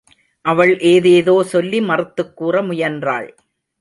[0.45, 3.29] அவள் ஏதேதோ சொல்லி மறுத்துக் கூற முயன்றாள்.